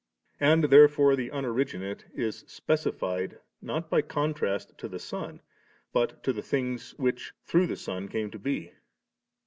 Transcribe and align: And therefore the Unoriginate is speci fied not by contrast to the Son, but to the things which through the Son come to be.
And 0.39 0.63
therefore 0.63 1.15
the 1.15 1.29
Unoriginate 1.29 2.05
is 2.15 2.43
speci 2.45 2.91
fied 2.91 3.39
not 3.61 3.91
by 3.91 4.01
contrast 4.01 4.75
to 4.79 4.87
the 4.87 4.97
Son, 4.97 5.41
but 5.93 6.23
to 6.23 6.33
the 6.33 6.41
things 6.41 6.97
which 6.97 7.33
through 7.45 7.67
the 7.67 7.77
Son 7.77 8.09
come 8.09 8.31
to 8.31 8.39
be. 8.39 8.73